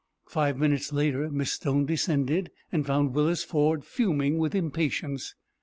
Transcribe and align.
Five 0.25 0.57
minutes 0.57 0.91
later 0.91 1.29
Miss 1.29 1.51
Stone 1.51 1.85
descended, 1.85 2.49
and 2.71 2.87
found 2.87 3.13
Willis 3.13 3.43
Ford 3.43 3.85
fuming 3.85 4.39
with 4.39 4.55
impatience. 4.55 5.35